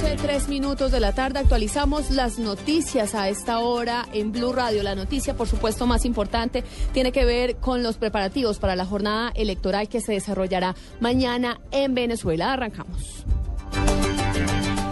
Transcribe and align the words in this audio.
Doce, 0.00 0.16
tres 0.16 0.48
minutos 0.48 0.92
de 0.92 1.00
la 1.00 1.12
tarde 1.12 1.40
actualizamos 1.40 2.10
las 2.10 2.38
noticias 2.38 3.14
a 3.14 3.28
esta 3.28 3.58
hora 3.58 4.06
en 4.14 4.32
Blue 4.32 4.52
Radio. 4.52 4.82
La 4.82 4.94
noticia, 4.94 5.36
por 5.36 5.46
supuesto, 5.46 5.86
más 5.86 6.06
importante 6.06 6.64
tiene 6.92 7.12
que 7.12 7.26
ver 7.26 7.56
con 7.56 7.82
los 7.82 7.98
preparativos 7.98 8.58
para 8.58 8.76
la 8.76 8.86
jornada 8.86 9.30
electoral 9.34 9.88
que 9.88 10.00
se 10.00 10.12
desarrollará 10.12 10.74
mañana 11.00 11.60
en 11.70 11.94
Venezuela. 11.94 12.52
Arrancamos. 12.52 13.24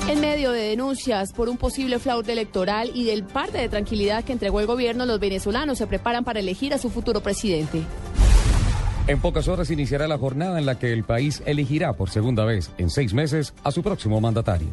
En 0.09 0.21
medio 0.21 0.53
de 0.53 0.63
denuncias 0.63 1.33
por 1.33 1.49
un 1.49 1.57
posible 1.57 1.99
fraude 1.99 2.33
electoral 2.33 2.91
y 2.95 3.05
del 3.05 3.25
parte 3.25 3.59
de 3.59 3.69
tranquilidad 3.69 4.25
que 4.25 4.33
entregó 4.33 4.61
el 4.61 4.67
gobierno, 4.67 5.07
los 5.07 5.21
venezolanos 5.21 5.79
se 5.79 5.87
preparan 5.87 6.25
para 6.25 6.41
elegir 6.41 6.75
a 6.75 6.79
su 6.79 6.91
futuro 6.91 7.23
presidente. 7.23 7.83
En 9.09 9.23
pocas 9.23 9.49
horas 9.49 9.71
iniciará 9.71 10.07
la 10.07 10.19
jornada 10.19 10.59
en 10.59 10.67
la 10.67 10.79
que 10.79 10.93
el 10.93 11.03
país 11.03 11.43
elegirá 11.47 11.95
por 11.95 12.11
segunda 12.11 12.45
vez 12.45 12.71
en 12.77 12.91
seis 12.91 13.15
meses 13.15 13.55
a 13.65 13.71
su 13.71 13.83
próximo 13.83 14.21
mandatario. 14.21 14.69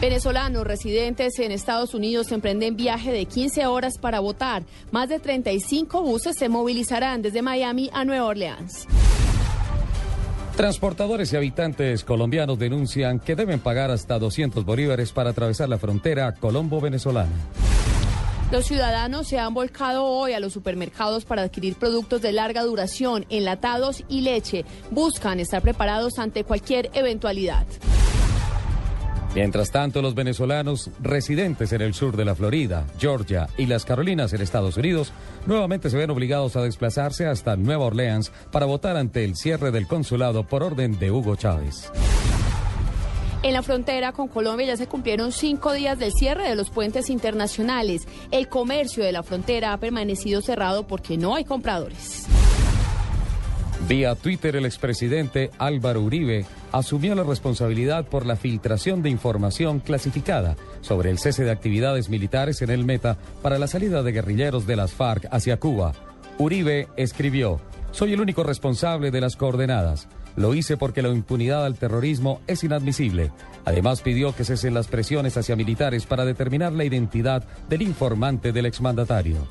Venezolanos 0.00 0.66
residentes 0.66 1.38
en 1.38 1.52
Estados 1.52 1.94
Unidos 1.94 2.32
emprenden 2.32 2.76
viaje 2.76 3.12
de 3.12 3.26
15 3.26 3.66
horas 3.66 3.96
para 3.98 4.18
votar. 4.18 4.64
Más 4.90 5.08
de 5.08 5.20
35 5.20 6.02
buses 6.02 6.34
se 6.36 6.48
movilizarán 6.48 7.22
desde 7.22 7.42
Miami 7.42 7.90
a 7.92 8.04
Nueva 8.04 8.26
Orleans. 8.26 8.88
Transportadores 10.56 11.32
y 11.32 11.36
habitantes 11.36 12.02
colombianos 12.02 12.58
denuncian 12.58 13.20
que 13.20 13.36
deben 13.36 13.60
pagar 13.60 13.92
hasta 13.92 14.18
200 14.18 14.64
bolívares 14.64 15.12
para 15.12 15.30
atravesar 15.30 15.68
la 15.68 15.78
frontera 15.78 16.32
colombo-venezolana. 16.32 17.30
Los 18.54 18.66
ciudadanos 18.66 19.26
se 19.26 19.40
han 19.40 19.52
volcado 19.52 20.04
hoy 20.04 20.32
a 20.32 20.38
los 20.38 20.52
supermercados 20.52 21.24
para 21.24 21.42
adquirir 21.42 21.74
productos 21.74 22.22
de 22.22 22.30
larga 22.30 22.62
duración, 22.62 23.26
enlatados 23.28 24.04
y 24.08 24.20
leche. 24.20 24.64
Buscan 24.92 25.40
estar 25.40 25.60
preparados 25.60 26.20
ante 26.20 26.44
cualquier 26.44 26.88
eventualidad. 26.94 27.66
Mientras 29.34 29.72
tanto, 29.72 30.00
los 30.02 30.14
venezolanos 30.14 30.92
residentes 31.00 31.72
en 31.72 31.80
el 31.80 31.94
sur 31.94 32.16
de 32.16 32.24
la 32.24 32.36
Florida, 32.36 32.86
Georgia 32.96 33.48
y 33.58 33.66
las 33.66 33.84
Carolinas 33.84 34.32
en 34.34 34.40
Estados 34.40 34.76
Unidos 34.76 35.12
nuevamente 35.46 35.90
se 35.90 35.96
ven 35.96 36.10
obligados 36.10 36.54
a 36.54 36.62
desplazarse 36.62 37.26
hasta 37.26 37.56
Nueva 37.56 37.86
Orleans 37.86 38.30
para 38.52 38.66
votar 38.66 38.96
ante 38.96 39.24
el 39.24 39.34
cierre 39.34 39.72
del 39.72 39.88
consulado 39.88 40.46
por 40.46 40.62
orden 40.62 40.96
de 41.00 41.10
Hugo 41.10 41.34
Chávez. 41.34 41.90
En 43.44 43.52
la 43.52 43.62
frontera 43.62 44.12
con 44.12 44.28
Colombia 44.28 44.68
ya 44.68 44.76
se 44.78 44.86
cumplieron 44.86 45.30
cinco 45.30 45.74
días 45.74 45.98
del 45.98 46.12
cierre 46.12 46.48
de 46.48 46.54
los 46.54 46.70
puentes 46.70 47.10
internacionales. 47.10 48.08
El 48.30 48.48
comercio 48.48 49.04
de 49.04 49.12
la 49.12 49.22
frontera 49.22 49.74
ha 49.74 49.76
permanecido 49.76 50.40
cerrado 50.40 50.86
porque 50.86 51.18
no 51.18 51.34
hay 51.34 51.44
compradores. 51.44 52.24
Vía 53.86 54.14
Twitter, 54.14 54.56
el 54.56 54.64
expresidente 54.64 55.50
Álvaro 55.58 56.00
Uribe 56.00 56.46
asumió 56.72 57.14
la 57.14 57.22
responsabilidad 57.22 58.06
por 58.06 58.24
la 58.24 58.36
filtración 58.36 59.02
de 59.02 59.10
información 59.10 59.80
clasificada 59.80 60.56
sobre 60.80 61.10
el 61.10 61.18
cese 61.18 61.44
de 61.44 61.50
actividades 61.50 62.08
militares 62.08 62.62
en 62.62 62.70
el 62.70 62.86
Meta 62.86 63.18
para 63.42 63.58
la 63.58 63.66
salida 63.66 64.02
de 64.02 64.12
guerrilleros 64.12 64.66
de 64.66 64.76
las 64.76 64.94
FARC 64.94 65.28
hacia 65.30 65.60
Cuba. 65.60 65.92
Uribe 66.38 66.88
escribió, 66.96 67.60
soy 67.92 68.14
el 68.14 68.22
único 68.22 68.42
responsable 68.42 69.10
de 69.10 69.20
las 69.20 69.36
coordenadas. 69.36 70.08
Lo 70.36 70.54
hice 70.54 70.76
porque 70.76 71.02
la 71.02 71.10
impunidad 71.10 71.64
al 71.64 71.76
terrorismo 71.76 72.40
es 72.46 72.64
inadmisible. 72.64 73.30
Además 73.64 74.02
pidió 74.02 74.34
que 74.34 74.44
cesen 74.44 74.74
las 74.74 74.88
presiones 74.88 75.36
hacia 75.36 75.56
militares 75.56 76.06
para 76.06 76.24
determinar 76.24 76.72
la 76.72 76.84
identidad 76.84 77.44
del 77.68 77.82
informante 77.82 78.52
del 78.52 78.66
exmandatario. 78.66 79.46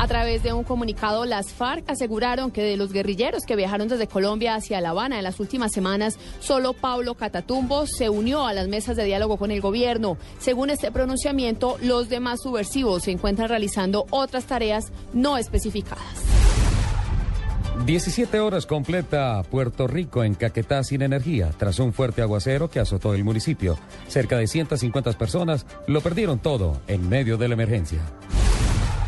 A 0.00 0.06
través 0.06 0.44
de 0.44 0.52
un 0.52 0.62
comunicado, 0.62 1.24
las 1.24 1.52
FARC 1.52 1.90
aseguraron 1.90 2.52
que 2.52 2.62
de 2.62 2.76
los 2.76 2.92
guerrilleros 2.92 3.44
que 3.44 3.56
viajaron 3.56 3.88
desde 3.88 4.06
Colombia 4.06 4.54
hacia 4.54 4.80
La 4.80 4.90
Habana 4.90 5.18
en 5.18 5.24
las 5.24 5.40
últimas 5.40 5.72
semanas, 5.72 6.18
solo 6.38 6.72
Pablo 6.72 7.16
Catatumbo 7.16 7.84
se 7.84 8.08
unió 8.08 8.46
a 8.46 8.52
las 8.52 8.68
mesas 8.68 8.96
de 8.96 9.02
diálogo 9.02 9.38
con 9.38 9.50
el 9.50 9.60
gobierno. 9.60 10.16
Según 10.38 10.70
este 10.70 10.92
pronunciamiento, 10.92 11.78
los 11.82 12.08
demás 12.08 12.42
subversivos 12.42 13.02
se 13.02 13.10
encuentran 13.10 13.48
realizando 13.48 14.06
otras 14.10 14.44
tareas 14.44 14.92
no 15.12 15.36
especificadas. 15.36 16.37
17 17.84 18.40
horas 18.40 18.66
completa 18.66 19.42
Puerto 19.50 19.86
Rico 19.86 20.24
en 20.24 20.34
Caquetá 20.34 20.84
sin 20.84 21.02
energía 21.02 21.50
tras 21.56 21.78
un 21.78 21.92
fuerte 21.92 22.22
aguacero 22.22 22.68
que 22.68 22.80
azotó 22.80 23.14
el 23.14 23.24
municipio. 23.24 23.78
Cerca 24.08 24.36
de 24.36 24.46
150 24.46 25.12
personas 25.12 25.66
lo 25.86 26.00
perdieron 26.00 26.38
todo 26.38 26.80
en 26.86 27.08
medio 27.08 27.38
de 27.38 27.48
la 27.48 27.54
emergencia. 27.54 28.00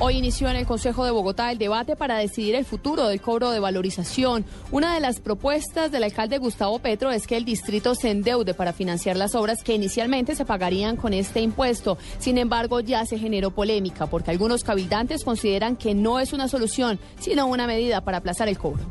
Hoy 0.02 0.16
inició 0.16 0.48
en 0.48 0.56
el 0.56 0.64
Consejo 0.64 1.04
de 1.04 1.10
Bogotá 1.10 1.52
el 1.52 1.58
debate 1.58 1.94
para 1.94 2.16
decidir 2.16 2.54
el 2.54 2.64
futuro 2.64 3.06
del 3.06 3.20
cobro 3.20 3.50
de 3.50 3.60
valorización. 3.60 4.46
Una 4.72 4.94
de 4.94 5.00
las 5.00 5.20
propuestas 5.20 5.92
del 5.92 6.04
alcalde 6.04 6.38
Gustavo 6.38 6.78
Petro 6.78 7.10
es 7.10 7.26
que 7.26 7.36
el 7.36 7.44
distrito 7.44 7.94
se 7.94 8.10
endeude 8.10 8.54
para 8.54 8.72
financiar 8.72 9.18
las 9.18 9.34
obras 9.34 9.62
que 9.62 9.74
inicialmente 9.74 10.34
se 10.34 10.46
pagarían 10.46 10.96
con 10.96 11.12
este 11.12 11.42
impuesto. 11.42 11.98
Sin 12.18 12.38
embargo, 12.38 12.80
ya 12.80 13.04
se 13.04 13.18
generó 13.18 13.50
polémica 13.50 14.06
porque 14.06 14.30
algunos 14.30 14.64
cabildantes 14.64 15.22
consideran 15.22 15.76
que 15.76 15.94
no 15.94 16.18
es 16.18 16.32
una 16.32 16.48
solución, 16.48 16.98
sino 17.18 17.46
una 17.46 17.66
medida 17.66 18.00
para 18.00 18.16
aplazar 18.16 18.48
el 18.48 18.56
cobro. 18.56 18.82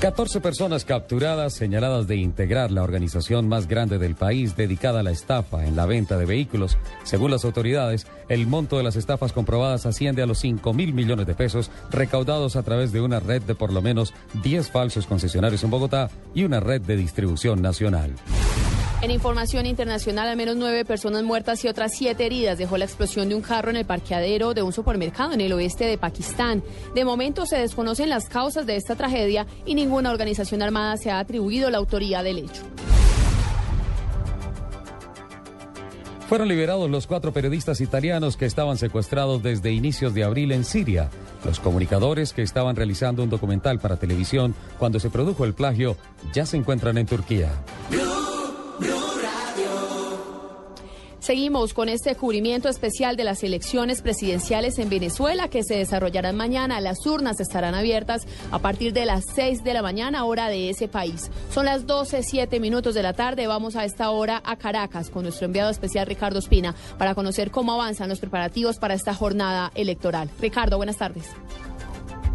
14 0.00 0.42
personas 0.42 0.84
capturadas 0.84 1.54
señaladas 1.54 2.06
de 2.06 2.16
integrar 2.16 2.70
la 2.70 2.82
organización 2.82 3.48
más 3.48 3.66
grande 3.66 3.98
del 3.98 4.14
país 4.14 4.54
dedicada 4.54 5.00
a 5.00 5.02
la 5.02 5.10
estafa 5.10 5.64
en 5.64 5.74
la 5.74 5.86
venta 5.86 6.18
de 6.18 6.26
vehículos. 6.26 6.76
Según 7.02 7.30
las 7.30 7.46
autoridades, 7.46 8.06
el 8.28 8.46
monto 8.46 8.76
de 8.76 8.82
las 8.82 8.96
estafas 8.96 9.32
comprobadas 9.32 9.86
asciende 9.86 10.22
a 10.22 10.26
los 10.26 10.38
5 10.40 10.74
mil 10.74 10.92
millones 10.92 11.26
de 11.26 11.34
pesos 11.34 11.70
recaudados 11.90 12.56
a 12.56 12.62
través 12.62 12.92
de 12.92 13.00
una 13.00 13.20
red 13.20 13.40
de 13.42 13.54
por 13.54 13.72
lo 13.72 13.80
menos 13.80 14.12
10 14.42 14.70
falsos 14.70 15.06
concesionarios 15.06 15.64
en 15.64 15.70
Bogotá 15.70 16.10
y 16.34 16.44
una 16.44 16.60
red 16.60 16.82
de 16.82 16.96
distribución 16.96 17.62
nacional. 17.62 18.12
En 19.02 19.10
información 19.10 19.66
internacional, 19.66 20.26
al 20.26 20.36
menos 20.38 20.56
nueve 20.56 20.84
personas 20.86 21.22
muertas 21.22 21.62
y 21.64 21.68
otras 21.68 21.92
siete 21.94 22.24
heridas 22.24 22.56
dejó 22.56 22.78
la 22.78 22.86
explosión 22.86 23.28
de 23.28 23.34
un 23.34 23.42
carro 23.42 23.68
en 23.68 23.76
el 23.76 23.84
parqueadero 23.84 24.54
de 24.54 24.62
un 24.62 24.72
supermercado 24.72 25.34
en 25.34 25.42
el 25.42 25.52
oeste 25.52 25.84
de 25.84 25.98
Pakistán. 25.98 26.64
De 26.94 27.04
momento 27.04 27.44
se 27.44 27.58
desconocen 27.58 28.08
las 28.08 28.28
causas 28.28 28.64
de 28.64 28.76
esta 28.76 28.96
tragedia 28.96 29.46
y 29.66 29.74
ninguna 29.74 30.10
organización 30.10 30.62
armada 30.62 30.96
se 30.96 31.10
ha 31.10 31.18
atribuido 31.18 31.70
la 31.70 31.76
autoría 31.76 32.22
del 32.22 32.38
hecho. 32.38 32.62
Fueron 36.28 36.48
liberados 36.48 36.90
los 36.90 37.06
cuatro 37.06 37.32
periodistas 37.32 37.80
italianos 37.80 38.36
que 38.36 38.46
estaban 38.46 38.78
secuestrados 38.78 39.42
desde 39.42 39.72
inicios 39.72 40.14
de 40.14 40.24
abril 40.24 40.50
en 40.50 40.64
Siria. 40.64 41.10
Los 41.44 41.60
comunicadores 41.60 42.32
que 42.32 42.42
estaban 42.42 42.74
realizando 42.74 43.22
un 43.22 43.30
documental 43.30 43.78
para 43.78 43.98
televisión 43.98 44.54
cuando 44.78 44.98
se 44.98 45.10
produjo 45.10 45.44
el 45.44 45.54
plagio 45.54 45.96
ya 46.32 46.46
se 46.46 46.56
encuentran 46.56 46.98
en 46.98 47.06
Turquía. 47.06 47.52
Seguimos 51.26 51.74
con 51.74 51.88
este 51.88 52.14
cubrimiento 52.14 52.68
especial 52.68 53.16
de 53.16 53.24
las 53.24 53.42
elecciones 53.42 54.00
presidenciales 54.00 54.78
en 54.78 54.88
Venezuela 54.88 55.48
que 55.48 55.64
se 55.64 55.74
desarrollarán 55.74 56.36
mañana. 56.36 56.80
Las 56.80 57.04
urnas 57.04 57.40
estarán 57.40 57.74
abiertas 57.74 58.28
a 58.52 58.60
partir 58.60 58.92
de 58.92 59.06
las 59.06 59.24
6 59.34 59.64
de 59.64 59.74
la 59.74 59.82
mañana, 59.82 60.24
hora 60.24 60.46
de 60.46 60.70
ese 60.70 60.86
país. 60.86 61.32
Son 61.52 61.64
las 61.64 61.84
12, 61.84 62.22
7 62.22 62.60
minutos 62.60 62.94
de 62.94 63.02
la 63.02 63.12
tarde. 63.12 63.48
Vamos 63.48 63.74
a 63.74 63.84
esta 63.84 64.10
hora 64.10 64.40
a 64.44 64.54
Caracas 64.54 65.10
con 65.10 65.24
nuestro 65.24 65.46
enviado 65.46 65.68
especial 65.68 66.06
Ricardo 66.06 66.38
Espina 66.38 66.76
para 66.96 67.16
conocer 67.16 67.50
cómo 67.50 67.72
avanzan 67.72 68.08
los 68.08 68.20
preparativos 68.20 68.78
para 68.78 68.94
esta 68.94 69.12
jornada 69.12 69.72
electoral. 69.74 70.30
Ricardo, 70.40 70.76
buenas 70.76 70.98
tardes. 70.98 71.24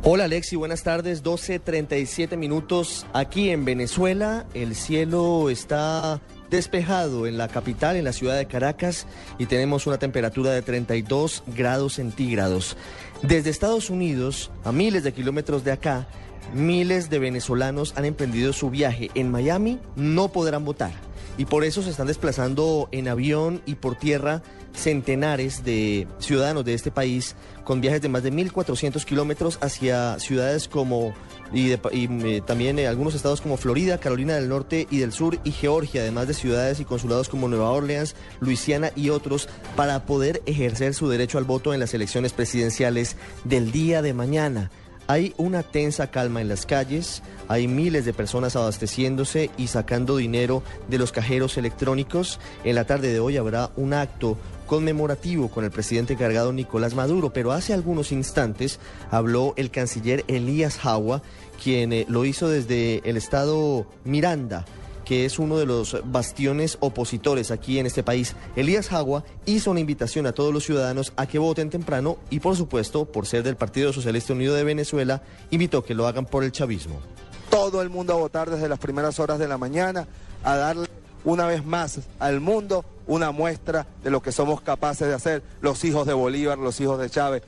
Hola 0.04 0.26
Alexi, 0.26 0.58
buenas 0.58 0.84
tardes. 0.84 1.24
12.37 1.24 2.36
minutos 2.36 3.06
aquí 3.14 3.52
en 3.52 3.64
Venezuela. 3.64 4.48
El 4.54 4.76
cielo 4.76 5.50
está 5.50 6.20
despejado 6.52 7.26
en 7.26 7.38
la 7.38 7.48
capital, 7.48 7.96
en 7.96 8.04
la 8.04 8.14
ciudad 8.14 8.38
de 8.38 8.46
Caracas, 8.46 9.08
y 9.40 9.48
tenemos 9.48 9.88
una 9.88 9.98
temperatura 9.98 10.52
de 10.52 10.62
32 10.62 11.44
grados 11.48 11.94
centígrados. 11.94 12.78
Desde 13.24 13.50
Estados 13.50 13.90
Unidos, 13.90 14.52
a 14.64 14.72
miles 14.72 15.04
de 15.04 15.14
kilómetros 15.14 15.64
de 15.64 15.72
acá, 15.72 16.08
miles 16.54 17.10
de 17.10 17.18
venezolanos 17.18 17.94
han 17.96 18.06
emprendido 18.06 18.54
su 18.54 18.70
viaje. 18.70 19.10
En 19.16 19.32
Miami 19.32 19.80
no 19.96 20.28
podrán 20.32 20.66
votar. 20.66 20.92
Y 21.38 21.46
por 21.46 21.64
eso 21.64 21.82
se 21.82 21.90
están 21.90 22.08
desplazando 22.08 22.90
en 22.92 23.08
avión 23.08 23.62
y 23.66 23.76
por 23.76 23.96
tierra 23.96 24.42
centenares 24.74 25.64
de 25.64 26.08
ciudadanos 26.20 26.66
de 26.66 26.74
este 26.74 26.92
país 26.92 27.36
con 27.64 27.82
viajes 27.82 28.02
de 28.02 28.10
más 28.10 28.24
de 28.24 28.32
1.400 28.32 29.04
kilómetros 29.06 29.58
hacia 29.62 30.20
ciudades 30.20 30.68
como 30.68 31.14
y, 31.54 31.72
y, 31.72 31.76
eh, 31.76 32.42
también 32.46 32.80
eh, 32.80 32.88
algunos 32.88 33.14
estados 33.14 33.42
como 33.42 33.58
Florida, 33.58 34.00
Carolina 34.00 34.36
del 34.36 34.50
Norte 34.50 34.88
y 34.90 35.00
del 35.00 35.12
Sur 35.12 35.40
y 35.44 35.52
Georgia, 35.52 36.02
además 36.02 36.28
de 36.28 36.34
ciudades 36.34 36.80
y 36.80 36.86
consulados 36.86 37.28
como 37.28 37.50
Nueva 37.50 37.72
Orleans, 37.72 38.16
Luisiana 38.40 38.92
y 38.96 39.10
otros, 39.10 39.50
para 39.76 40.06
poder 40.06 40.42
ejercer 40.46 40.94
su 40.94 41.10
derecho 41.10 41.38
al 41.38 41.44
voto 41.44 41.74
en 41.74 41.80
las 41.80 41.94
elecciones 41.94 42.34
presidenciales 42.34 43.18
del 43.44 43.72
día 43.72 44.02
de 44.02 44.14
mañana. 44.14 44.72
Hay 45.08 45.34
una 45.38 45.64
tensa 45.64 46.08
calma 46.08 46.42
en 46.42 46.48
las 46.48 46.66
calles, 46.66 47.22
hay 47.48 47.68
miles 47.68 48.06
de 48.06 48.14
personas 48.14 48.56
abasteciéndose 48.56 49.50
y 49.58 49.68
sacando 49.68 50.18
dinero 50.18 50.64
de 50.88 50.98
los 50.98 51.12
cajeros 51.12 51.58
electrónicos. 51.58 52.40
En 52.64 52.76
la 52.76 52.86
tarde 52.86 53.12
de 53.12 53.20
hoy 53.20 53.38
habrá 53.38 53.72
un 53.76 53.94
acto 53.94 54.38
conmemorativo 54.68 55.50
con 55.50 55.66
el 55.66 55.72
presidente 55.72 56.14
encargado 56.14 56.54
Nicolás 56.54 56.96
Maduro, 56.96 57.34
pero 57.34 57.52
hace 57.52 57.74
algunos 57.74 58.14
instantes 58.14 58.80
habló 59.10 59.54
el 59.58 59.70
canciller 59.70 60.24
Elías 60.30 60.78
Jawa, 60.78 61.22
quien 61.62 61.92
eh, 61.92 62.06
lo 62.08 62.24
hizo 62.24 62.48
desde 62.48 63.02
el 63.04 63.18
estado 63.18 63.86
Miranda 64.06 64.66
que 65.04 65.26
es 65.26 65.40
uno 65.40 65.58
de 65.58 65.66
los 65.66 65.98
bastiones 66.06 66.78
opositores 66.80 67.52
aquí 67.52 67.80
en 67.80 67.86
este 67.86 68.04
país. 68.04 68.36
Elías 68.56 68.90
Jagua 68.90 69.24
hizo 69.46 69.72
una 69.72 69.80
invitación 69.80 70.28
a 70.28 70.32
todos 70.32 70.54
los 70.54 70.64
ciudadanos 70.64 71.14
a 71.16 71.28
que 71.28 71.40
voten 71.40 71.70
temprano 71.70 72.18
y 72.30 72.40
por 72.40 72.56
supuesto, 72.56 73.06
por 73.06 73.26
ser 73.26 73.44
del 73.44 73.56
Partido 73.56 73.94
Socialista 73.94 74.34
Unido 74.34 74.56
de 74.56 74.64
Venezuela, 74.64 75.22
invitó 75.50 75.84
que 75.84 75.96
lo 75.96 76.08
hagan 76.08 76.26
por 76.26 76.44
el 76.44 76.52
chavismo. 76.52 77.00
todo 77.50 77.82
el 77.82 77.90
mundo 77.90 78.14
a 78.14 78.16
votar 78.16 78.50
desde 78.50 78.70
las 78.70 78.80
primeras 78.80 79.20
horas 79.20 79.38
de 79.38 79.48
la 79.48 79.58
mañana, 79.58 80.08
a 80.44 80.56
darle 80.56 80.88
una 81.26 81.46
vez 81.48 81.66
más 81.66 82.00
al 82.20 82.40
mundo 82.40 82.86
una 83.08 83.32
muestra 83.32 83.88
de 84.04 84.10
lo 84.10 84.22
que 84.22 84.32
somos 84.32 84.62
capaces 84.62 85.08
de 85.08 85.14
hacer 85.14 85.44
los 85.62 85.84
hijos 85.84 86.08
de 86.08 86.14
Bolívar, 86.14 86.58
los 86.58 86.80
hijos 86.80 87.00
de 87.00 87.10
Chávez. 87.10 87.44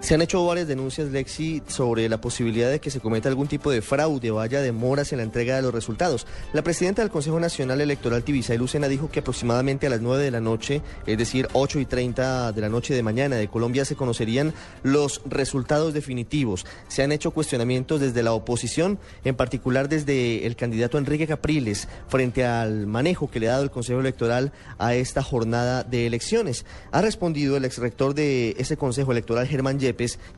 Se 0.00 0.14
han 0.14 0.22
hecho 0.22 0.44
varias 0.46 0.66
denuncias, 0.66 1.10
Lexi, 1.10 1.62
sobre 1.66 2.08
la 2.08 2.22
posibilidad 2.22 2.70
de 2.70 2.80
que 2.80 2.90
se 2.90 3.00
cometa 3.00 3.28
algún 3.28 3.48
tipo 3.48 3.70
de 3.70 3.82
fraude 3.82 4.30
o 4.30 4.40
haya 4.40 4.62
demoras 4.62 5.12
en 5.12 5.18
la 5.18 5.24
entrega 5.24 5.56
de 5.56 5.62
los 5.62 5.74
resultados. 5.74 6.26
La 6.54 6.62
presidenta 6.62 7.02
del 7.02 7.10
Consejo 7.10 7.38
Nacional 7.38 7.82
Electoral, 7.82 8.22
Tibisay 8.22 8.56
Lucena, 8.56 8.88
dijo 8.88 9.10
que 9.10 9.20
aproximadamente 9.20 9.86
a 9.86 9.90
las 9.90 10.00
9 10.00 10.24
de 10.24 10.30
la 10.30 10.40
noche, 10.40 10.80
es 11.06 11.18
decir, 11.18 11.48
8 11.52 11.80
y 11.80 11.84
30 11.84 12.52
de 12.52 12.60
la 12.62 12.70
noche 12.70 12.94
de 12.94 13.02
mañana 13.02 13.36
de 13.36 13.48
Colombia, 13.48 13.84
se 13.84 13.94
conocerían 13.94 14.54
los 14.82 15.20
resultados 15.26 15.92
definitivos. 15.92 16.64
Se 16.88 17.02
han 17.02 17.12
hecho 17.12 17.32
cuestionamientos 17.32 18.00
desde 18.00 18.22
la 18.22 18.32
oposición, 18.32 18.98
en 19.24 19.36
particular 19.36 19.90
desde 19.90 20.46
el 20.46 20.56
candidato 20.56 20.96
Enrique 20.96 21.26
Capriles, 21.26 21.88
frente 22.08 22.46
al 22.46 22.86
manejo 22.86 23.30
que 23.30 23.38
le 23.38 23.48
ha 23.48 23.52
dado 23.52 23.64
el 23.64 23.70
Consejo 23.70 24.00
Electoral 24.00 24.52
a 24.78 24.94
esta 24.94 25.22
jornada 25.22 25.84
de 25.84 26.06
elecciones. 26.06 26.64
Ha 26.90 27.02
respondido 27.02 27.58
el 27.58 27.66
exrector 27.66 28.14
de 28.14 28.56
ese 28.58 28.78
Consejo 28.78 29.12
Electoral, 29.12 29.46
Germán 29.46 29.78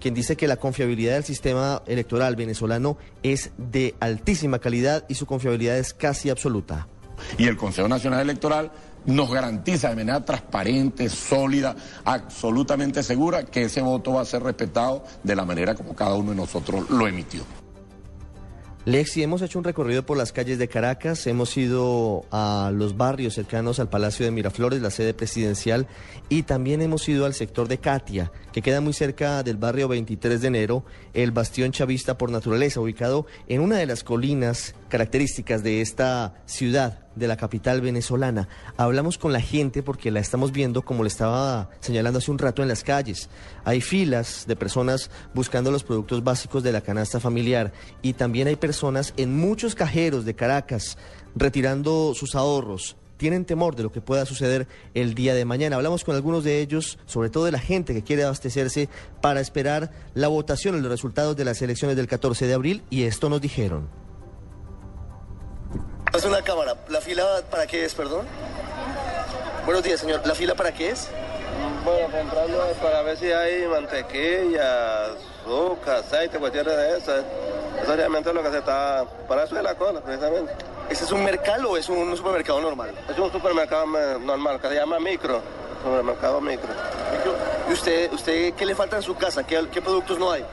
Quien 0.00 0.14
dice 0.14 0.37
que 0.37 0.46
la 0.46 0.56
confiabilidad 0.56 1.14
del 1.14 1.25
sistema 1.25 1.82
electoral 1.87 2.37
venezolano 2.37 2.96
es 3.22 3.50
de 3.56 3.94
altísima 4.00 4.58
calidad 4.58 5.04
y 5.08 5.14
su 5.14 5.26
confiabilidad 5.26 5.78
es 5.78 5.94
casi 5.94 6.31
absoluta. 6.31 6.88
y 7.38 7.46
el 7.46 7.56
Consejo 7.56 7.88
Nacional 7.88 8.20
Electoral 8.20 8.72
nos 9.06 9.32
garantiza 9.32 9.90
de 9.90 9.96
manera 9.96 10.25
transparente, 10.25 11.08
sólida, 11.08 11.75
absolutamente 12.04 13.02
segura 13.02 13.44
que 13.44 13.64
ese 13.64 13.81
voto 13.81 14.14
va 14.14 14.22
a 14.22 14.25
ser 14.25 14.43
respetado 14.43 15.04
de 15.22 15.37
la 15.37 15.44
manera 15.44 15.75
como 15.75 15.94
cada 15.94 16.14
uno 16.14 16.31
de 16.31 16.37
nosotros 16.37 16.88
lo 16.90 17.06
emitió. 17.06 17.62
Lexi, 18.84 19.23
hemos 19.23 19.43
hecho 19.43 19.61
un 19.61 19.64
recorrido 19.64 20.05
por 20.05 20.17
las 20.17 20.32
calles 20.32 20.58
de 20.58 20.67
Caracas, 20.67 21.29
hemos 21.29 21.56
ido 21.56 22.25
a 22.32 22.73
los 22.75 22.96
barrios 22.96 23.34
cercanos 23.34 23.79
al 23.79 23.88
Palacio 23.88 24.25
de 24.25 24.32
Miraflores, 24.32 24.82
la 24.82 24.90
sede 24.90 25.14
presidencial, 25.14 25.87
y 26.29 26.43
también 26.43 26.82
hemos 26.82 27.08
ido 27.08 27.25
al 27.25 27.32
sector 27.32 27.69
de 27.69 27.79
Katia, 27.79 28.32
que 28.52 28.61
queda 28.61 28.81
muy 28.81 28.93
cerca 28.93 29.44
del 29.44 29.56
barrio 29.56 29.87
23 29.87 30.40
de 30.40 30.49
enero, 30.49 30.84
el 31.14 31.31
bastión 31.31 31.70
chavista 31.70 32.19
por 32.19 32.32
naturaleza, 32.32 32.81
ubicado 32.81 33.25
en 33.46 33.61
una 33.61 33.76
de 33.76 33.87
las 33.87 34.02
colinas 34.02 34.75
características 34.88 35.62
de 35.62 35.81
esta 35.81 36.43
ciudad, 36.46 37.01
de 37.14 37.29
la 37.29 37.37
capital 37.37 37.81
venezolana. 37.81 38.49
Hablamos 38.76 39.19
con 39.19 39.32
la 39.32 39.41
gente 39.41 39.82
porque 39.82 40.11
la 40.11 40.20
estamos 40.20 40.53
viendo, 40.53 40.82
como 40.82 41.03
le 41.03 41.09
estaba 41.09 41.70
señalando 41.81 42.19
hace 42.19 42.31
un 42.31 42.38
rato, 42.38 42.62
en 42.62 42.69
las 42.69 42.85
calles. 42.85 43.29
Hay 43.64 43.81
filas 43.81 44.44
de 44.47 44.56
personas 44.56 45.11
buscando 45.35 45.70
los 45.70 45.85
productos 45.85 46.25
básicos 46.25 46.62
de 46.62 46.73
la 46.73 46.81
canasta 46.81 47.20
familiar 47.20 47.73
y 48.03 48.14
también 48.14 48.49
hay 48.49 48.56
personas 48.56 49.14
en 49.17 49.37
muchos 49.37 49.75
cajeros 49.75 50.25
de 50.25 50.35
Caracas 50.35 50.99
retirando 51.35 52.14
sus 52.14 52.35
ahorros. 52.35 52.97
Tienen 53.17 53.44
temor 53.44 53.76
de 53.76 53.85
lo 53.85 53.93
que 53.93 54.00
pueda 54.00 54.26
suceder 54.26 54.67
el 54.94 55.14
día 55.14 55.32
de 55.32 55.44
mañana. 55.44 55.76
Hablamos 55.76 56.03
con 56.03 56.17
algunos 56.17 56.43
de 56.43 56.61
ellos, 56.61 56.99
sobre 57.06 57.31
todo 57.31 57.44
de 57.44 57.53
la 57.53 57.61
gente 57.61 57.94
que 57.94 58.03
quiere 58.03 58.25
abastecerse 58.25 58.88
para 59.20 59.41
esperar 59.41 59.93
la 60.14 60.26
votación 60.26 60.82
los 60.82 60.91
resultados 60.91 61.37
de 61.37 61.44
las 61.44 61.62
elecciones 61.62 61.97
del 61.97 62.09
14 62.09 62.49
de 62.49 62.55
abril 62.55 62.82
y 62.91 63.05
esto 63.05 63.29
nos 63.29 63.41
dijeron. 63.41 64.01
Es 66.14 66.25
una 66.25 66.43
cámara. 66.43 66.75
¿La 66.88 67.00
fila 67.00 67.25
para 67.50 67.67
qué 67.67 67.85
es, 67.85 67.94
perdón? 67.94 68.26
Buenos 69.64 69.82
días, 69.82 70.00
señor. 70.00 70.20
¿La 70.26 70.35
fila 70.35 70.55
para 70.55 70.73
qué 70.73 70.91
es? 70.91 71.09
Bueno, 71.85 72.06
comprando 72.11 72.59
para 72.82 73.03
ver 73.03 73.17
si 73.17 73.32
hay 73.32 73.67
mantequilla, 73.67 75.06
azúcar, 75.06 75.97
aceite, 75.97 76.38
cuestiones 76.38 76.76
de 76.76 76.99
esas. 76.99 77.25
Eso 77.82 77.97
realmente 77.97 78.29
es 78.29 78.35
lo 78.35 78.43
que 78.43 78.50
se 78.50 78.59
está... 78.59 79.05
Para 79.26 79.44
eso 79.44 79.56
es 79.56 79.62
la 79.62 79.75
cola, 79.75 80.00
precisamente. 80.00 80.53
¿Ese 80.91 81.05
es 81.05 81.12
un 81.12 81.25
mercado 81.25 81.70
o 81.70 81.76
es 81.76 81.88
un 81.88 82.14
supermercado 82.17 82.61
normal? 82.61 82.93
Es 83.09 83.19
un 83.19 83.32
supermercado 83.32 83.87
me- 83.87 84.19
normal 84.19 84.61
que 84.61 84.69
se 84.69 84.75
llama 84.75 85.00
micro. 85.00 85.41
Supermercado 85.82 86.41
micro. 86.41 86.69
¿Y 87.69 87.73
usted, 87.73 88.12
usted 88.12 88.53
qué 88.55 88.67
le 88.67 88.75
falta 88.75 88.97
en 88.97 89.03
su 89.03 89.17
casa? 89.17 89.44
¿Qué, 89.44 89.67
qué 89.73 89.81
productos 89.81 90.19
no 90.19 90.31
hay? 90.31 90.44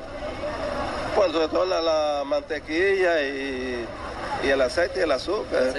Bueno, 1.16 1.34
sobre 1.34 1.48
todo 1.50 1.66
la, 1.66 1.82
la 1.82 2.24
mantequilla 2.26 3.22
y, 3.22 3.86
y 4.44 4.50
el 4.50 4.62
aceite 4.62 5.00
y 5.00 5.04
el 5.04 5.12
azúcar. 5.12 5.74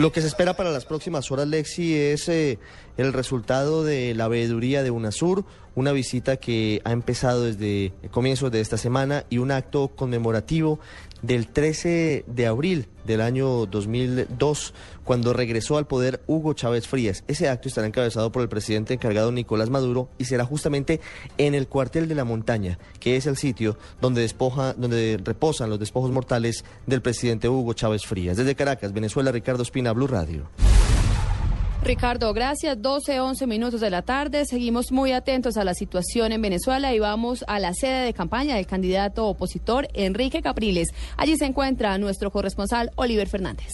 Lo 0.00 0.12
que 0.12 0.22
se 0.22 0.28
espera 0.28 0.54
para 0.54 0.70
las 0.70 0.86
próximas 0.86 1.30
horas, 1.30 1.46
Lexi, 1.46 1.94
es 1.94 2.26
eh, 2.30 2.58
el 2.96 3.12
resultado 3.12 3.84
de 3.84 4.14
la 4.14 4.28
veeduría 4.28 4.82
de 4.82 4.90
UNASUR, 4.90 5.44
una 5.74 5.92
visita 5.92 6.38
que 6.38 6.80
ha 6.84 6.92
empezado 6.92 7.44
desde 7.44 7.92
comienzos 8.10 8.50
de 8.50 8.62
esta 8.62 8.78
semana 8.78 9.26
y 9.28 9.36
un 9.36 9.50
acto 9.50 9.88
conmemorativo 9.88 10.80
del 11.22 11.48
13 11.48 12.24
de 12.26 12.46
abril 12.46 12.88
del 13.04 13.20
año 13.20 13.66
2002, 13.66 14.74
cuando 15.04 15.32
regresó 15.32 15.78
al 15.78 15.86
poder 15.86 16.22
Hugo 16.26 16.52
Chávez 16.52 16.86
Frías. 16.86 17.24
Ese 17.28 17.48
acto 17.48 17.68
estará 17.68 17.86
encabezado 17.86 18.30
por 18.30 18.42
el 18.42 18.48
presidente 18.48 18.94
encargado 18.94 19.32
Nicolás 19.32 19.70
Maduro 19.70 20.08
y 20.18 20.26
será 20.26 20.44
justamente 20.44 21.00
en 21.38 21.54
el 21.54 21.66
cuartel 21.66 22.08
de 22.08 22.14
la 22.14 22.24
montaña, 22.24 22.78
que 23.00 23.16
es 23.16 23.26
el 23.26 23.36
sitio 23.36 23.76
donde, 24.00 24.20
despoja, 24.22 24.74
donde 24.74 25.18
reposan 25.22 25.70
los 25.70 25.78
despojos 25.78 26.10
mortales 26.10 26.64
del 26.86 27.02
presidente 27.02 27.48
Hugo 27.48 27.72
Chávez 27.72 28.06
Frías. 28.06 28.36
Desde 28.36 28.54
Caracas, 28.54 28.92
Venezuela, 28.92 29.32
Ricardo 29.32 29.62
Espina, 29.62 29.89
Blue 29.92 30.06
Radio. 30.06 30.48
Ricardo, 31.82 32.34
gracias. 32.34 32.80
12, 32.82 33.20
11 33.20 33.46
minutos 33.46 33.80
de 33.80 33.88
la 33.88 34.02
tarde. 34.02 34.44
Seguimos 34.44 34.92
muy 34.92 35.12
atentos 35.12 35.56
a 35.56 35.64
la 35.64 35.72
situación 35.72 36.30
en 36.32 36.42
Venezuela 36.42 36.92
y 36.94 36.98
vamos 36.98 37.42
a 37.48 37.58
la 37.58 37.72
sede 37.72 38.04
de 38.04 38.12
campaña 38.12 38.56
del 38.56 38.66
candidato 38.66 39.26
opositor 39.26 39.88
Enrique 39.94 40.42
Capriles. 40.42 40.88
Allí 41.16 41.36
se 41.36 41.46
encuentra 41.46 41.96
nuestro 41.96 42.30
corresponsal 42.30 42.90
Oliver 42.96 43.26
Fernández. 43.28 43.68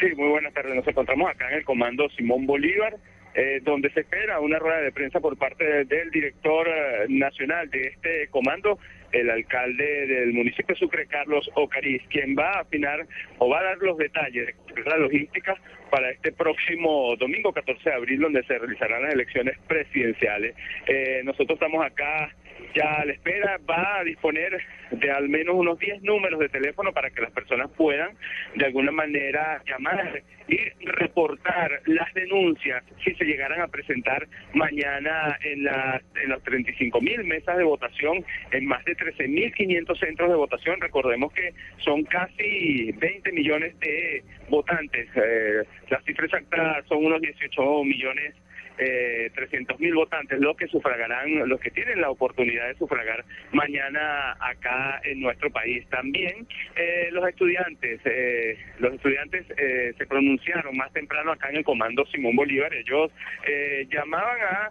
Sí, 0.00 0.06
muy 0.16 0.28
buenas 0.30 0.52
tardes. 0.52 0.74
Nos 0.74 0.86
encontramos 0.88 1.30
acá 1.30 1.48
en 1.50 1.58
el 1.58 1.64
comando 1.64 2.08
Simón 2.16 2.44
Bolívar, 2.44 2.96
eh, 3.36 3.60
donde 3.62 3.90
se 3.92 4.00
espera 4.00 4.40
una 4.40 4.58
rueda 4.58 4.80
de 4.80 4.90
prensa 4.90 5.20
por 5.20 5.36
parte 5.38 5.64
de- 5.64 5.84
del 5.84 6.10
director 6.10 6.66
eh, 6.68 7.06
nacional 7.08 7.70
de 7.70 7.82
este 7.86 8.28
comando, 8.30 8.78
el 9.14 9.30
alcalde 9.30 10.06
del 10.06 10.32
municipio 10.32 10.74
de 10.74 10.78
Sucre, 10.78 11.06
Carlos 11.06 11.48
Ocariz, 11.54 12.02
quien 12.10 12.36
va 12.36 12.50
a 12.50 12.60
afinar 12.60 13.06
o 13.38 13.48
va 13.48 13.60
a 13.60 13.64
dar 13.64 13.78
los 13.78 13.96
detalles 13.96 14.54
de 14.74 14.82
la 14.84 14.96
logística 14.96 15.54
para 15.90 16.10
este 16.10 16.32
próximo 16.32 17.14
domingo 17.16 17.52
14 17.52 17.88
de 17.88 17.94
abril, 17.94 18.20
donde 18.20 18.42
se 18.44 18.58
realizarán 18.58 19.02
las 19.02 19.14
elecciones 19.14 19.56
presidenciales. 19.68 20.56
Eh, 20.86 21.22
nosotros 21.24 21.56
estamos 21.56 21.84
acá 21.84 22.34
ya 22.74 23.04
la 23.04 23.12
espera, 23.12 23.58
va 23.68 23.98
a 23.98 24.04
disponer 24.04 24.60
de 24.90 25.10
al 25.10 25.28
menos 25.28 25.54
unos 25.54 25.78
10 25.78 26.02
números 26.02 26.40
de 26.40 26.48
teléfono 26.48 26.92
para 26.92 27.10
que 27.10 27.22
las 27.22 27.30
personas 27.32 27.70
puedan 27.76 28.16
de 28.54 28.66
alguna 28.66 28.92
manera 28.92 29.62
llamar 29.66 30.22
y 30.48 30.58
reportar 30.84 31.80
las 31.86 32.12
denuncias 32.14 32.84
si 33.02 33.14
se 33.14 33.24
llegaran 33.24 33.60
a 33.60 33.68
presentar 33.68 34.26
mañana 34.52 35.38
en, 35.42 35.64
la, 35.64 36.02
en 36.22 36.30
las 36.30 36.42
35 36.42 37.00
mil 37.00 37.24
mesas 37.24 37.56
de 37.56 37.64
votación, 37.64 38.24
en 38.50 38.66
más 38.66 38.84
de 38.84 38.94
13 38.94 39.28
mil 39.28 39.52
500 39.54 39.98
centros 39.98 40.28
de 40.28 40.36
votación. 40.36 40.80
Recordemos 40.80 41.32
que 41.32 41.54
son 41.78 42.04
casi 42.04 42.92
20 42.92 43.32
millones 43.32 43.78
de 43.80 44.22
votantes. 44.48 45.08
Eh, 45.14 45.62
la 45.88 46.00
cifra 46.02 46.26
exacta 46.26 46.82
son 46.88 47.06
unos 47.06 47.20
18 47.20 47.84
millones 47.84 48.34
eh, 48.78 49.30
300 49.34 49.78
mil 49.80 49.94
votantes, 49.94 50.38
los 50.40 50.56
que 50.56 50.66
sufragarán, 50.68 51.48
los 51.48 51.60
que 51.60 51.70
tienen 51.70 52.00
la 52.00 52.10
oportunidad 52.10 52.68
de 52.68 52.74
sufragar 52.74 53.24
mañana 53.52 54.32
acá 54.40 55.00
en 55.04 55.20
nuestro 55.20 55.50
país. 55.50 55.86
También 55.88 56.46
eh, 56.76 57.08
los 57.12 57.26
estudiantes, 57.28 58.00
eh, 58.04 58.58
los 58.78 58.94
estudiantes 58.94 59.46
eh, 59.56 59.94
se 59.96 60.06
pronunciaron 60.06 60.76
más 60.76 60.92
temprano 60.92 61.32
acá 61.32 61.50
en 61.50 61.56
el 61.56 61.64
comando 61.64 62.04
Simón 62.06 62.36
Bolívar. 62.36 62.72
Ellos 62.74 63.10
eh, 63.46 63.86
llamaban 63.90 64.40
a 64.40 64.70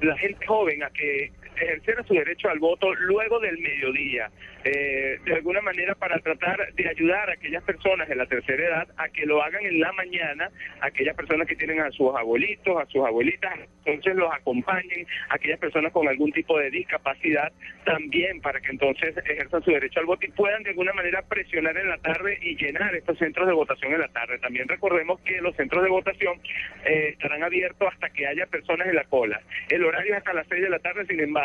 la 0.00 0.16
gente 0.18 0.46
joven 0.46 0.82
a 0.82 0.90
que 0.90 1.32
ejerciera 1.56 2.02
su 2.04 2.14
derecho 2.14 2.48
al 2.48 2.58
voto 2.58 2.94
luego 2.94 3.38
del 3.40 3.58
mediodía, 3.58 4.30
eh, 4.64 5.18
de 5.24 5.34
alguna 5.34 5.60
manera 5.60 5.94
para 5.94 6.18
tratar 6.18 6.72
de 6.74 6.88
ayudar 6.88 7.30
a 7.30 7.34
aquellas 7.34 7.62
personas 7.64 8.08
de 8.08 8.14
la 8.14 8.26
tercera 8.26 8.64
edad 8.64 8.88
a 8.96 9.08
que 9.08 9.26
lo 9.26 9.42
hagan 9.42 9.64
en 9.64 9.80
la 9.80 9.92
mañana, 9.92 10.50
aquellas 10.80 11.16
personas 11.16 11.46
que 11.46 11.56
tienen 11.56 11.80
a 11.80 11.90
sus 11.90 12.14
abuelitos, 12.14 12.80
a 12.80 12.86
sus 12.86 13.04
abuelitas, 13.04 13.58
entonces 13.84 14.16
los 14.16 14.32
acompañen, 14.32 15.06
aquellas 15.30 15.58
personas 15.58 15.92
con 15.92 16.08
algún 16.08 16.32
tipo 16.32 16.58
de 16.58 16.70
discapacidad 16.70 17.52
también 17.84 18.40
para 18.40 18.60
que 18.60 18.70
entonces 18.70 19.16
ejerzan 19.16 19.62
su 19.62 19.70
derecho 19.70 20.00
al 20.00 20.06
voto 20.06 20.26
y 20.26 20.30
puedan 20.30 20.62
de 20.62 20.70
alguna 20.70 20.92
manera 20.92 21.22
presionar 21.22 21.76
en 21.76 21.88
la 21.88 21.98
tarde 21.98 22.38
y 22.40 22.56
llenar 22.56 22.94
estos 22.94 23.18
centros 23.18 23.46
de 23.46 23.52
votación 23.52 23.92
en 23.92 24.00
la 24.00 24.08
tarde. 24.08 24.38
También 24.38 24.68
recordemos 24.68 25.20
que 25.20 25.40
los 25.40 25.54
centros 25.56 25.84
de 25.84 25.90
votación 25.90 26.40
eh, 26.84 27.10
estarán 27.12 27.42
abiertos 27.42 27.88
hasta 27.92 28.10
que 28.10 28.26
haya 28.26 28.46
personas 28.46 28.88
en 28.88 28.96
la 28.96 29.04
cola. 29.04 29.40
El 29.68 29.84
horario 29.84 30.12
es 30.12 30.18
hasta 30.18 30.32
las 30.32 30.46
6 30.48 30.62
de 30.62 30.70
la 30.70 30.78
tarde, 30.78 31.06
sin 31.06 31.20
embargo, 31.20 31.43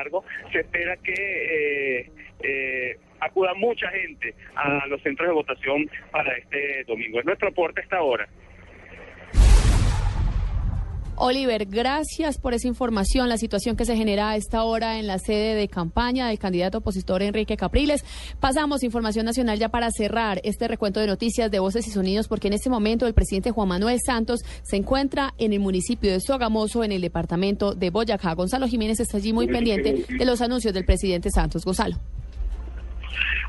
se 0.51 0.59
espera 0.59 0.97
que 0.97 1.13
eh, 1.13 2.11
eh, 2.41 2.97
acuda 3.19 3.53
mucha 3.53 3.89
gente 3.89 4.33
a 4.55 4.87
los 4.87 5.01
centros 5.01 5.27
de 5.27 5.33
votación 5.33 5.89
para 6.11 6.37
este 6.37 6.83
domingo. 6.85 7.19
Es 7.19 7.25
nuestro 7.25 7.49
aporte 7.49 7.81
hasta 7.81 7.97
ahora. 7.97 8.27
Oliver, 11.21 11.65
gracias 11.65 12.37
por 12.37 12.53
esa 12.53 12.69
información, 12.69 13.27
la 13.27 13.37
situación 13.37 13.75
que 13.75 13.83
se 13.83 13.97
genera 13.97 14.29
a 14.29 14.37
esta 14.37 14.63
hora 14.63 14.99
en 14.99 15.05
la 15.05 15.19
sede 15.19 15.53
de 15.53 15.67
campaña 15.67 16.29
del 16.29 16.39
candidato 16.39 16.77
opositor 16.77 17.21
Enrique 17.21 17.57
Capriles. 17.57 18.05
Pasamos 18.39 18.83
información 18.83 19.25
nacional 19.25 19.59
ya 19.59 19.67
para 19.67 19.91
cerrar 19.91 20.39
este 20.45 20.69
recuento 20.69 21.01
de 21.01 21.07
noticias 21.07 21.51
de 21.51 21.59
voces 21.59 21.85
y 21.89 21.91
sonidos, 21.91 22.29
porque 22.29 22.47
en 22.47 22.53
este 22.53 22.69
momento 22.69 23.05
el 23.05 23.13
presidente 23.13 23.51
Juan 23.51 23.67
Manuel 23.67 23.99
Santos 24.03 24.45
se 24.63 24.77
encuentra 24.77 25.33
en 25.37 25.51
el 25.51 25.59
municipio 25.59 26.09
de 26.09 26.21
Sogamoso, 26.21 26.85
en 26.85 26.93
el 26.93 27.01
departamento 27.01 27.75
de 27.75 27.89
Boyacá. 27.89 28.33
Gonzalo 28.33 28.65
Jiménez 28.69 29.01
está 29.01 29.17
allí 29.17 29.33
muy 29.33 29.47
pendiente 29.47 30.05
de 30.07 30.25
los 30.25 30.39
anuncios 30.39 30.73
del 30.73 30.85
presidente 30.85 31.31
Santos. 31.31 31.65
Gonzalo. 31.65 31.97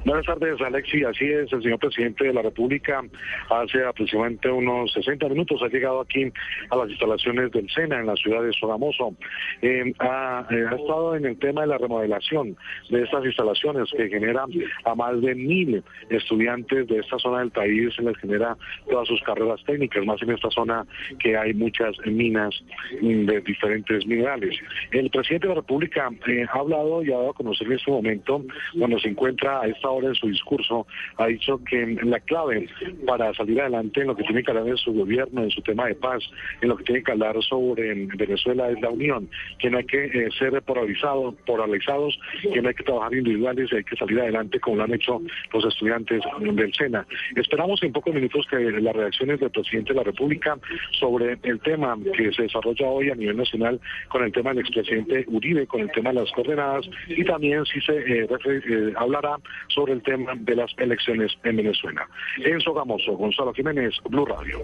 Buenas 0.04 0.24
tardes, 0.24 0.58
Alexi. 0.62 1.04
Así 1.04 1.26
es, 1.26 1.52
el 1.52 1.62
señor 1.62 1.78
presidente 1.78 2.24
de 2.24 2.32
la 2.32 2.40
República 2.40 3.02
hace 3.50 3.84
aproximadamente 3.84 4.50
unos 4.50 4.90
60 4.94 5.28
minutos 5.28 5.60
ha 5.62 5.68
llegado 5.68 6.00
aquí 6.00 6.32
a 6.70 6.76
las 6.76 6.88
instalaciones 6.88 7.50
del 7.52 7.68
SENA 7.70 8.00
en 8.00 8.06
la 8.06 8.16
ciudad 8.16 8.42
de 8.42 8.50
Sogamoso. 8.54 9.14
Eh, 9.60 9.92
ha, 9.98 10.46
eh, 10.50 10.64
ha, 10.70 10.74
estado 10.74 11.16
en 11.16 11.26
el 11.26 11.38
tema 11.38 11.60
de 11.62 11.66
la 11.66 11.76
remodelación 11.76 12.56
de 12.88 13.02
estas 13.02 13.26
instalaciones 13.26 13.90
que 13.94 14.08
generan 14.08 14.48
a 14.84 14.94
más 14.94 15.20
de 15.20 15.34
mil 15.34 15.84
estudiantes 16.08 16.88
de 16.88 16.98
esta 16.98 17.18
zona 17.18 17.40
del 17.40 17.50
país, 17.50 17.94
se 17.94 18.02
les 18.02 18.16
genera 18.16 18.56
todas 18.88 19.06
sus 19.06 19.20
carreras 19.22 19.62
técnicas, 19.66 20.06
más 20.06 20.22
en 20.22 20.30
esta 20.30 20.50
zona 20.50 20.86
que 21.18 21.36
hay 21.36 21.52
muchas 21.52 21.94
minas 22.06 22.54
de 23.02 23.40
diferentes 23.42 24.06
minerales. 24.06 24.58
El 24.92 25.10
presidente 25.10 25.46
de 25.46 25.54
la 25.54 25.60
República 25.60 26.08
eh, 26.26 26.46
ha 26.50 26.58
hablado 26.58 27.04
y 27.04 27.12
ha 27.12 27.16
dado 27.16 27.30
a 27.30 27.34
conocer 27.34 27.66
en 27.66 27.74
este 27.74 27.90
momento, 27.90 28.42
cuando 28.78 28.98
se 28.98 29.08
encuentra 29.08 29.60
a 29.60 29.66
esta 29.66 29.89
hora 29.90 30.08
en 30.08 30.14
su 30.14 30.28
discurso, 30.28 30.86
ha 31.16 31.26
dicho 31.26 31.60
que 31.64 31.98
la 32.02 32.20
clave 32.20 32.68
para 33.06 33.32
salir 33.34 33.60
adelante 33.60 34.00
en 34.00 34.08
lo 34.08 34.16
que 34.16 34.24
tiene 34.24 34.42
que 34.42 34.50
hablar 34.50 34.64
de 34.64 34.76
su 34.76 34.92
gobierno, 34.92 35.42
en 35.42 35.50
su 35.50 35.62
tema 35.62 35.86
de 35.86 35.94
paz, 35.94 36.22
en 36.60 36.68
lo 36.68 36.76
que 36.76 36.84
tiene 36.84 37.02
que 37.02 37.12
hablar 37.12 37.36
sobre 37.42 38.06
Venezuela 38.16 38.70
es 38.70 38.80
la 38.80 38.90
unión, 38.90 39.28
que 39.58 39.70
no 39.70 39.78
hay 39.78 39.84
que 39.84 40.04
eh, 40.04 40.28
ser 40.38 40.60
polarizado, 40.62 41.34
polarizados, 41.46 42.18
que 42.42 42.60
no 42.62 42.68
hay 42.68 42.74
que 42.74 42.84
trabajar 42.84 43.14
individuales 43.14 43.70
hay 43.72 43.84
que 43.84 43.96
salir 43.96 44.20
adelante 44.20 44.60
como 44.60 44.76
lo 44.76 44.84
han 44.84 44.94
hecho 44.94 45.20
los 45.52 45.64
estudiantes 45.64 46.22
del 46.40 46.72
SENA. 46.74 47.06
Esperamos 47.36 47.82
en 47.82 47.92
pocos 47.92 48.14
minutos 48.14 48.46
que 48.48 48.58
las 48.58 48.94
reacciones 48.94 49.40
del 49.40 49.50
presidente 49.50 49.92
de 49.92 49.98
la 49.98 50.04
República 50.04 50.58
sobre 50.92 51.38
el 51.42 51.60
tema 51.60 51.96
que 52.16 52.32
se 52.32 52.42
desarrolla 52.42 52.86
hoy 52.86 53.10
a 53.10 53.14
nivel 53.14 53.36
nacional 53.36 53.80
con 54.08 54.24
el 54.24 54.32
tema 54.32 54.50
del 54.50 54.60
expresidente 54.60 55.24
Uribe, 55.28 55.66
con 55.66 55.80
el 55.80 55.90
tema 55.90 56.10
de 56.10 56.20
las 56.20 56.32
coordenadas 56.32 56.88
y 57.08 57.24
también 57.24 57.64
si 57.66 57.80
se 57.80 57.98
eh, 57.98 58.28
eh, 58.28 58.92
hablará 58.96 59.36
sobre 59.68 59.79
el 59.88 60.02
tema 60.02 60.32
de 60.36 60.56
las 60.56 60.70
elecciones 60.76 61.32
en 61.44 61.56
Venezuela. 61.56 62.06
En 62.44 62.60
Sogamoso, 62.60 63.12
Gonzalo 63.12 63.52
Jiménez, 63.52 63.94
Blue 64.08 64.26
Radio. 64.26 64.60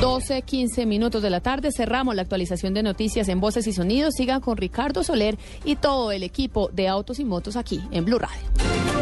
12, 0.00 0.42
15 0.42 0.86
minutos 0.86 1.22
de 1.22 1.30
la 1.30 1.40
tarde, 1.40 1.70
cerramos 1.72 2.14
la 2.14 2.22
actualización 2.22 2.74
de 2.74 2.82
noticias 2.82 3.28
en 3.28 3.40
Voces 3.40 3.66
y 3.66 3.72
Sonidos. 3.72 4.14
Sigan 4.16 4.40
con 4.40 4.56
Ricardo 4.56 5.02
Soler 5.02 5.36
y 5.64 5.76
todo 5.76 6.12
el 6.12 6.22
equipo 6.22 6.68
de 6.72 6.88
Autos 6.88 7.20
y 7.20 7.24
Motos 7.24 7.56
aquí 7.56 7.80
en 7.90 8.04
Blue 8.04 8.18
Radio. 8.18 8.93